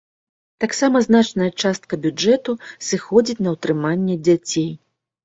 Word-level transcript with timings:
Таксама 0.63 1.01
значная 1.07 1.49
частка 1.63 1.99
бюджэту 2.05 2.55
сыходзіць 2.87 3.43
на 3.49 3.53
ўтрыманне 3.57 4.15
дзяцей. 4.31 4.67